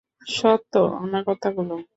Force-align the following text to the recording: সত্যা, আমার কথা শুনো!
সত্যা, 0.31 0.81
আমার 1.01 1.21
কথা 1.29 1.47
শুনো! 1.55 1.75